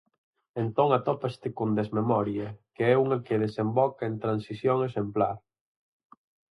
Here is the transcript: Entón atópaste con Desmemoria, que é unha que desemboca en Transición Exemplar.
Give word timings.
Entón 0.61 0.89
atópaste 0.97 1.47
con 1.57 1.69
Desmemoria, 1.79 2.47
que 2.75 2.83
é 2.93 2.95
unha 3.03 3.17
que 3.25 3.41
desemboca 3.45 4.03
en 4.09 4.15
Transición 4.23 4.77
Exemplar. 4.89 5.37